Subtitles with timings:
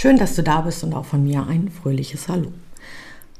[0.00, 2.50] Schön, dass du da bist und auch von mir ein fröhliches Hallo.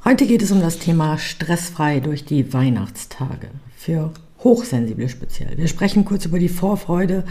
[0.04, 3.48] Heute geht es um das Thema stressfrei durch die Weihnachtstage.
[3.78, 4.10] Für
[4.44, 5.56] Hochsensible speziell.
[5.56, 7.24] Wir sprechen kurz über die Vorfreude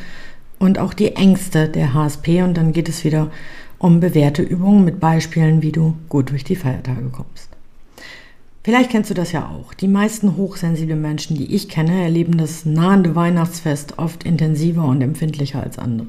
[0.57, 3.29] und auch die Ängste der HSP und dann geht es wieder
[3.77, 7.49] um bewährte Übungen mit Beispielen, wie du gut durch die Feiertage kommst.
[8.63, 9.75] Vielleicht kennst du das ja auch.
[9.75, 15.61] Die meisten hochsensible Menschen, die ich kenne, erleben das nahende Weihnachtsfest oft intensiver und empfindlicher
[15.61, 16.07] als andere.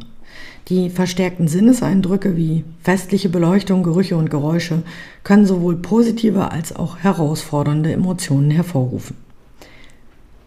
[0.69, 4.83] Die verstärkten Sinneseindrücke wie festliche Beleuchtung, Gerüche und Geräusche
[5.25, 9.17] können sowohl positive als auch herausfordernde Emotionen hervorrufen.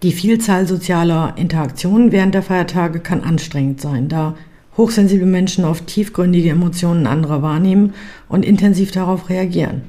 [0.01, 4.35] Die Vielzahl sozialer Interaktionen während der Feiertage kann anstrengend sein, da
[4.77, 7.93] hochsensible Menschen auf tiefgründige Emotionen anderer wahrnehmen
[8.27, 9.83] und intensiv darauf reagieren.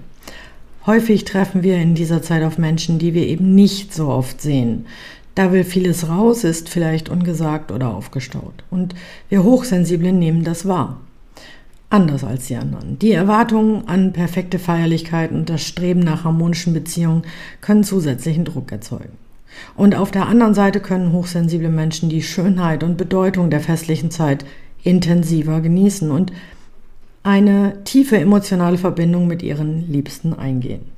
[0.87, 4.87] Häufig treffen wir in dieser Zeit auf Menschen, die wir eben nicht so oft sehen.
[5.35, 8.65] Da will vieles raus, ist vielleicht ungesagt oder aufgestaut.
[8.71, 8.95] Und
[9.29, 11.01] wir Hochsensiblen nehmen das wahr.
[11.91, 12.99] Anders als die anderen.
[12.99, 17.23] Die Erwartungen an perfekte Feierlichkeit und das Streben nach harmonischen Beziehungen
[17.61, 19.17] können zusätzlichen Druck erzeugen.
[19.77, 24.45] Und auf der anderen Seite können hochsensible Menschen die Schönheit und Bedeutung der festlichen Zeit
[24.83, 26.33] intensiver genießen und
[27.23, 30.94] eine tiefe emotionale Verbindung mit ihren Liebsten eingehen.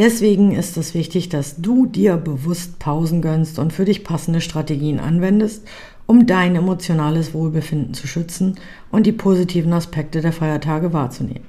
[0.00, 4.98] Deswegen ist es wichtig, dass du dir bewusst Pausen gönnst und für dich passende Strategien
[4.98, 5.68] anwendest,
[6.06, 8.54] um dein emotionales Wohlbefinden zu schützen
[8.90, 11.44] und die positiven Aspekte der Feiertage wahrzunehmen.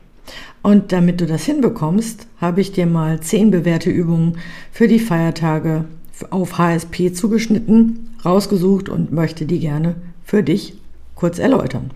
[0.63, 4.37] Und damit du das hinbekommst, habe ich dir mal zehn bewährte Übungen
[4.73, 5.85] für die Feiertage
[6.29, 9.95] auf HSP zugeschnitten, rausgesucht und möchte die gerne
[10.25, 10.73] für dich
[11.15, 11.91] kurz erläutern.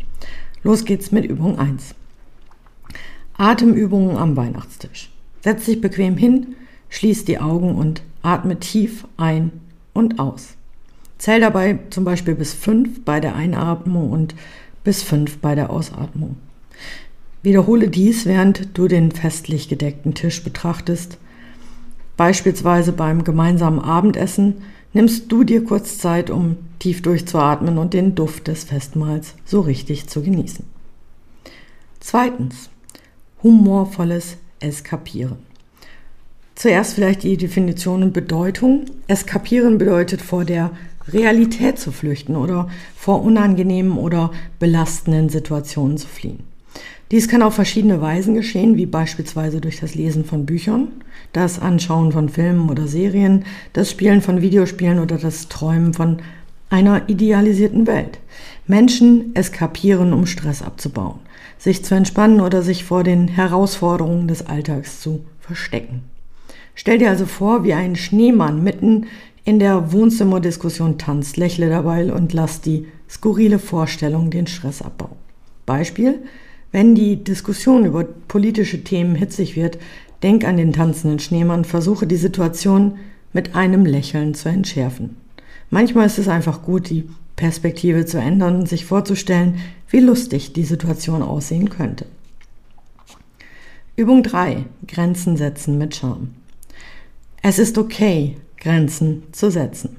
[0.64, 1.96] Los geht's mit Übung 1.
[3.38, 5.10] Atemübungen am Weihnachtstisch.
[5.46, 6.56] Setz dich bequem hin,
[6.90, 9.52] schließ die Augen und atme tief ein
[9.94, 10.56] und aus.
[11.20, 14.34] Zähl dabei zum Beispiel bis 5 bei der Einatmung und
[14.84, 16.38] bis 5 bei der Ausatmung.
[17.44, 21.20] Wiederhole dies, während du den festlich gedeckten Tisch betrachtest.
[22.18, 24.64] Beispielsweise beim gemeinsamen Abendessen
[24.94, 30.08] nimmst du dir kurz Zeit, um tief durchzuatmen und den Duft des Festmahls so richtig
[30.08, 30.66] zu genießen.
[32.00, 32.72] Zweitens,
[33.44, 35.38] humorvolles Eskapieren.
[36.56, 38.86] Zuerst vielleicht die Definition und Bedeutung.
[39.08, 40.72] Eskapieren bedeutet vor der
[41.10, 46.40] Realität zu flüchten oder vor unangenehmen oder belastenden Situationen zu fliehen.
[47.12, 50.88] Dies kann auf verschiedene Weisen geschehen, wie beispielsweise durch das Lesen von Büchern,
[51.34, 56.18] das Anschauen von Filmen oder Serien, das Spielen von Videospielen oder das Träumen von
[56.70, 58.20] einer idealisierten Welt.
[58.68, 61.20] Menschen eskapieren, um Stress abzubauen,
[61.58, 66.04] sich zu entspannen oder sich vor den Herausforderungen des Alltags zu verstecken.
[66.74, 69.06] Stell dir also vor, wie ein Schneemann mitten
[69.44, 75.16] in der Wohnzimmerdiskussion tanzt, lächle dabei und lass die skurrile Vorstellung den Stress abbauen.
[75.68, 76.24] Beispiel,
[76.72, 79.78] wenn die Diskussion über politische Themen hitzig wird,
[80.24, 82.98] denk an den tanzenden Schneemann, versuche die Situation
[83.32, 85.18] mit einem Lächeln zu entschärfen.
[85.70, 89.60] Manchmal ist es einfach gut, die Perspektive zu ändern und sich vorzustellen,
[89.90, 92.06] wie lustig die Situation aussehen könnte.
[93.96, 94.66] Übung 3.
[94.88, 96.32] Grenzen setzen mit Charme.
[97.42, 99.98] Es ist okay, Grenzen zu setzen.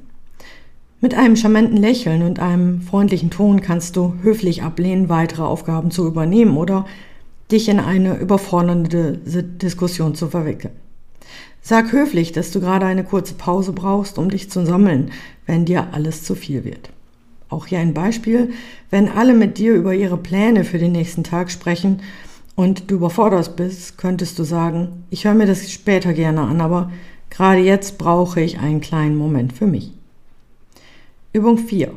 [1.01, 6.07] Mit einem charmanten Lächeln und einem freundlichen Ton kannst du höflich ablehnen, weitere Aufgaben zu
[6.07, 6.87] übernehmen oder
[7.53, 10.75] dich in eine überfordernde Diskussion zu verwickeln.
[11.63, 15.11] Sag höflich, dass du gerade eine kurze Pause brauchst, um dich zu sammeln,
[15.47, 16.91] wenn dir alles zu viel wird.
[17.49, 18.53] Auch hier ein Beispiel,
[18.91, 22.03] wenn alle mit dir über ihre Pläne für den nächsten Tag sprechen
[22.57, 26.91] und du überfordert bist, könntest du sagen, ich höre mir das später gerne an, aber
[27.31, 29.93] gerade jetzt brauche ich einen kleinen Moment für mich.
[31.33, 31.93] Übung 4.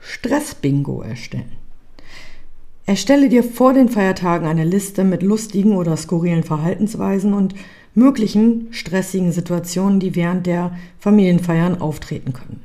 [0.00, 1.52] Stressbingo erstellen.
[2.86, 7.54] Erstelle dir vor den Feiertagen eine Liste mit lustigen oder skurrilen Verhaltensweisen und
[7.94, 12.62] möglichen stressigen Situationen, die während der Familienfeiern auftreten können.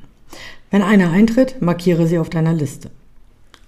[0.76, 2.92] Wenn eine eintritt, markiere sie auf deiner Liste.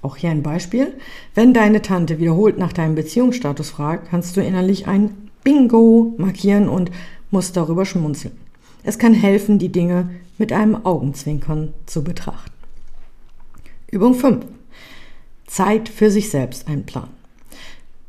[0.01, 0.93] Auch hier ein Beispiel.
[1.35, 6.91] Wenn deine Tante wiederholt nach deinem Beziehungsstatus fragt, kannst du innerlich ein Bingo markieren und
[7.31, 8.35] musst darüber schmunzeln.
[8.83, 12.51] Es kann helfen, die Dinge mit einem Augenzwinkern zu betrachten.
[13.89, 14.45] Übung 5.
[15.45, 17.11] Zeit für sich selbst einplanen.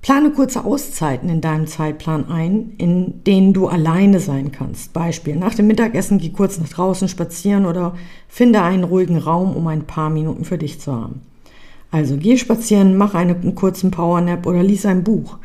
[0.09, 4.95] Plane kurze Auszeiten in deinem Zeitplan ein, in denen du alleine sein kannst.
[4.95, 7.95] Beispiel, nach dem Mittagessen geh kurz nach draußen spazieren oder
[8.27, 11.21] finde einen ruhigen Raum, um ein paar Minuten für dich zu haben.
[11.91, 15.37] Also geh spazieren, mach einen kurzen Powernap oder lies ein Buch.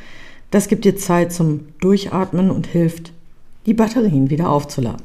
[0.50, 3.12] Das gibt dir Zeit zum Durchatmen und hilft,
[3.66, 5.04] die Batterien wieder aufzuladen.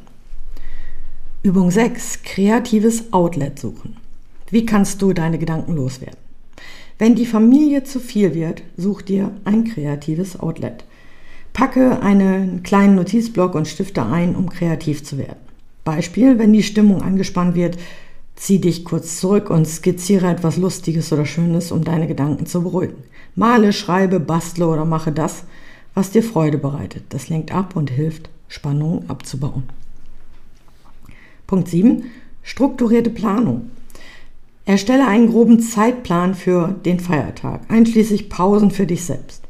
[1.42, 2.22] Übung 6.
[2.22, 3.96] Kreatives Outlet suchen.
[4.52, 6.27] Wie kannst du deine Gedanken loswerden?
[6.98, 10.84] Wenn die Familie zu viel wird, such dir ein kreatives Outlet.
[11.52, 15.38] Packe einen kleinen Notizblock und Stifte ein, um kreativ zu werden.
[15.84, 17.78] Beispiel, wenn die Stimmung angespannt wird,
[18.34, 23.02] zieh dich kurz zurück und skizziere etwas Lustiges oder Schönes, um deine Gedanken zu beruhigen.
[23.34, 25.44] Male, schreibe, bastle oder mache das,
[25.94, 27.04] was dir Freude bereitet.
[27.10, 29.64] Das lenkt ab und hilft, Spannung abzubauen.
[31.46, 32.04] Punkt 7.
[32.42, 33.70] Strukturierte Planung.
[34.68, 39.44] Erstelle einen groben Zeitplan für den Feiertag, einschließlich Pausen für dich selbst.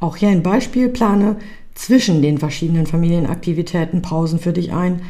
[0.00, 1.36] Auch hier ein Beispiel, plane
[1.74, 5.02] zwischen den verschiedenen Familienaktivitäten Pausen für dich ein,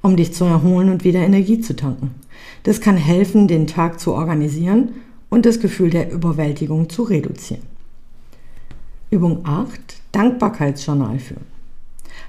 [0.00, 2.14] um dich zu erholen und wieder Energie zu tanken.
[2.62, 4.94] Das kann helfen, den Tag zu organisieren
[5.28, 7.64] und das Gefühl der Überwältigung zu reduzieren.
[9.10, 9.78] Übung 8.
[10.12, 11.44] Dankbarkeitsjournal führen.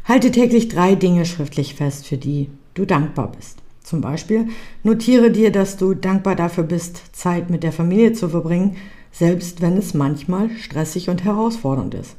[0.04, 3.63] Halte täglich drei Dinge schriftlich fest, für die du dankbar bist.
[3.94, 4.48] Zum Beispiel
[4.82, 8.76] notiere dir, dass du dankbar dafür bist, Zeit mit der Familie zu verbringen,
[9.12, 12.16] selbst wenn es manchmal stressig und herausfordernd ist.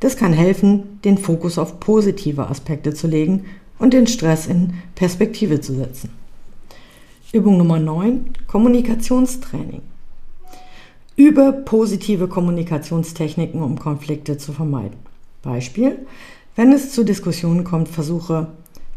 [0.00, 3.44] Das kann helfen, den Fokus auf positive Aspekte zu legen
[3.78, 6.10] und den Stress in Perspektive zu setzen.
[7.32, 9.82] Übung Nummer 9, Kommunikationstraining.
[11.14, 14.98] Übe positive Kommunikationstechniken, um Konflikte zu vermeiden.
[15.42, 16.04] Beispiel,
[16.56, 18.48] wenn es zu Diskussionen kommt, versuche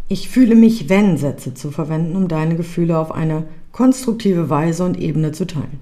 [0.07, 4.99] ich fühle mich, wenn Sätze zu verwenden, um deine Gefühle auf eine konstruktive Weise und
[4.99, 5.79] Ebene zu teilen.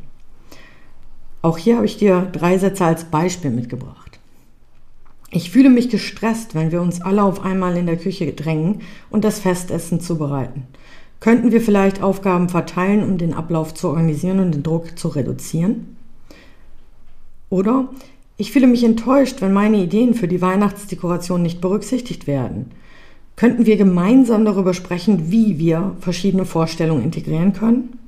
[1.42, 4.20] Auch hier habe ich dir drei Sätze als Beispiel mitgebracht.
[5.30, 9.26] Ich fühle mich gestresst, wenn wir uns alle auf einmal in der Küche drängen und
[9.26, 10.68] das Festessen zubereiten.
[11.20, 15.98] Könnten wir vielleicht Aufgaben verteilen, um den Ablauf zu organisieren und den Druck zu reduzieren?
[17.50, 17.90] Oder
[18.38, 22.72] ich fühle mich enttäuscht, wenn meine Ideen für die Weihnachtsdekoration nicht berücksichtigt werden
[23.36, 28.00] könnten wir gemeinsam darüber sprechen, wie wir verschiedene Vorstellungen integrieren können.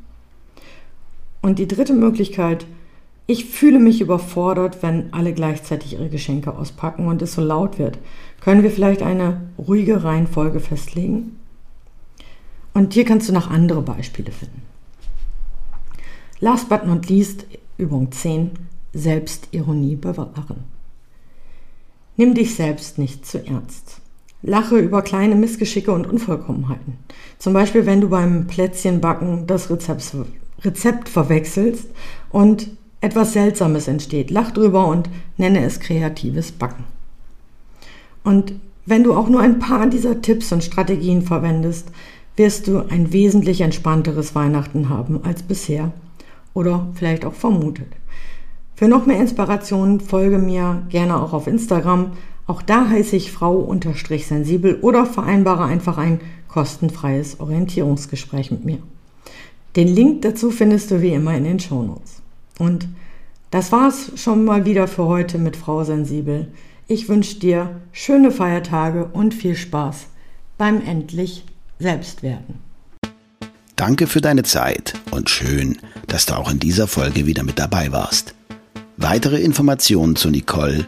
[1.42, 2.66] Und die dritte Möglichkeit,
[3.28, 7.98] ich fühle mich überfordert, wenn alle gleichzeitig ihre Geschenke auspacken und es so laut wird.
[8.40, 11.40] Können wir vielleicht eine ruhige Reihenfolge festlegen?
[12.74, 14.62] Und hier kannst du noch andere Beispiele finden.
[16.40, 17.46] Last but not least,
[17.78, 18.52] Übung 10,
[18.94, 20.66] Selbstironie bewahren.
[22.18, 24.02] Nimm dich selbst nicht zu ernst.
[24.46, 27.00] Lache über kleine Missgeschicke und Unvollkommenheiten.
[27.40, 30.16] Zum Beispiel, wenn du beim Plätzchenbacken das Rezept,
[30.64, 31.90] Rezept verwechselst
[32.30, 32.70] und
[33.02, 34.30] etwas Seltsames entsteht.
[34.30, 36.84] Lach drüber und nenne es kreatives Backen.
[38.24, 38.54] Und
[38.86, 41.90] wenn du auch nur ein paar dieser Tipps und Strategien verwendest,
[42.36, 45.92] wirst du ein wesentlich entspannteres Weihnachten haben als bisher
[46.54, 47.88] oder vielleicht auch vermutet.
[48.76, 52.12] Für noch mehr Inspirationen folge mir gerne auch auf Instagram
[52.48, 58.80] auch da heiße ich Frau-sensibel oder vereinbare einfach ein kostenfreies Orientierungsgespräch mit mir.
[59.76, 62.22] Den Link dazu findest du wie immer in den Shownotes.
[62.60, 62.88] Und
[63.52, 66.48] das war's schon mal wieder für heute mit Frau Sensibel.
[66.88, 70.08] Ich wünsche dir schöne Feiertage und viel Spaß
[70.58, 71.44] beim endlich
[71.80, 72.60] Selbstwerden.
[73.76, 77.92] Danke für deine Zeit und schön, dass du auch in dieser Folge wieder mit dabei
[77.92, 78.34] warst.
[78.98, 80.88] Weitere Informationen zu Nicole